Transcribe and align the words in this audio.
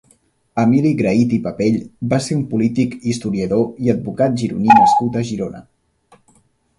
Emili 0.61 0.91
Grahit 1.01 1.33
i 1.35 1.37
Papell 1.47 1.75
va 2.13 2.17
ser 2.27 2.37
un 2.37 2.41
polític, 2.53 2.95
historiador 3.11 3.67
i 3.89 3.91
advocat 3.95 4.39
gironí 4.43 4.73
nascut 4.79 5.19
a 5.21 5.23
Girona. 5.29 5.63